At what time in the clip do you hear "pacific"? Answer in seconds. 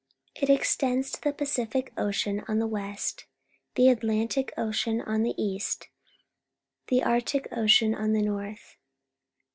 1.31-1.93